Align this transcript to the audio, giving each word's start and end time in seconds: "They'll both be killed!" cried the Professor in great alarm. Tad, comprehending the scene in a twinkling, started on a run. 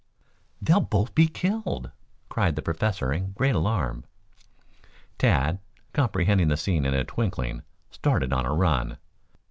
"They'll 0.59 0.79
both 0.81 1.13
be 1.13 1.27
killed!" 1.27 1.91
cried 2.27 2.55
the 2.55 2.63
Professor 2.63 3.13
in 3.13 3.33
great 3.33 3.53
alarm. 3.53 4.03
Tad, 5.19 5.59
comprehending 5.93 6.47
the 6.47 6.57
scene 6.57 6.85
in 6.85 6.95
a 6.95 7.03
twinkling, 7.03 7.61
started 7.91 8.33
on 8.33 8.47
a 8.47 8.51
run. 8.51 8.97